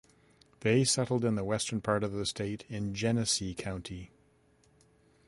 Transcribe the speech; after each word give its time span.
They 0.61 0.83
settled 0.83 1.23
in 1.23 1.35
the 1.35 1.43
western 1.43 1.79
part 1.79 2.03
of 2.03 2.11
the 2.11 2.25
state 2.25 2.63
in 2.67 2.95
Genesee 2.95 3.53
County. 3.53 4.09